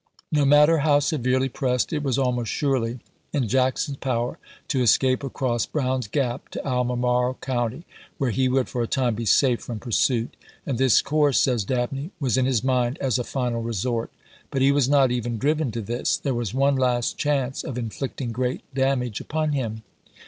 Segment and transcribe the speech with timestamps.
[0.31, 3.01] No matter how severely pressed, it was almost surely
[3.33, 7.85] in Jackson's power to escape across Brown's Gap to Albemarle County,
[8.17, 10.35] where he would for a time be safe from pursuit;
[10.65, 13.01] and this course, says Dabney, was in his mind p.
[13.03, 14.09] 4<M.' as a final resort.
[14.49, 16.17] But he was not even driven to this.
[16.17, 19.83] There was one last chance of inflicting gi'eat damage upon him.